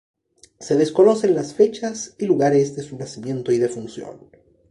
[0.59, 4.31] Se desconocen las fechas y lugares de su nacimiento y defunción.